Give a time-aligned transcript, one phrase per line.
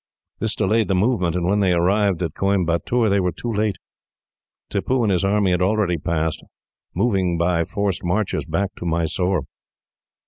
[0.39, 3.75] This delayed the movement, and when they arrived at Coimbatoor they were too late.
[4.71, 6.43] Tippoo and his army had already passed,
[6.95, 9.43] moving by forced marches back to Mysore.